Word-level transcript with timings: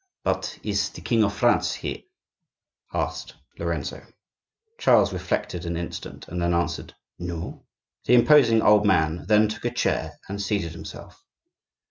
"But 0.23 0.57
is 0.63 0.89
the 0.89 1.01
King 1.01 1.23
of 1.23 1.31
France 1.31 1.75
here?" 1.75 1.99
asked 2.91 3.35
Lorenzo. 3.59 4.03
Charles 4.79 5.13
reflected 5.13 5.63
an 5.63 5.77
instant, 5.77 6.27
and 6.27 6.41
then 6.41 6.55
answered, 6.55 6.95
"No." 7.19 7.67
The 8.05 8.15
imposing 8.15 8.63
old 8.63 8.83
man 8.83 9.25
then 9.27 9.47
took 9.47 9.63
a 9.65 9.69
chair, 9.69 10.13
and 10.27 10.41
seated 10.41 10.71
himself. 10.71 11.23